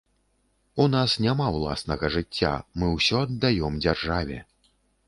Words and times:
У 0.85 0.87
нас 0.95 1.15
няма 1.25 1.47
ўласнага 1.57 2.11
жыцця, 2.17 2.55
мы 2.81 2.91
ўсё 2.97 3.25
аддаём 3.29 3.73
дзяржаве. 3.85 4.45